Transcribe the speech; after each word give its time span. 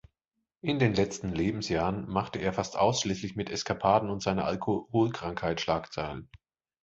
In 0.61 0.79
den 0.79 0.95
letzten 0.95 1.29
Lebensjahren 1.29 2.09
machte 2.09 2.39
er 2.39 2.53
fast 2.53 2.75
ausschließlich 2.75 3.35
mit 3.35 3.51
Eskapaden 3.51 4.09
und 4.09 4.23
seiner 4.23 4.45
Alkoholkrankheit 4.45 5.61
Schlagzeilen. 5.61 6.27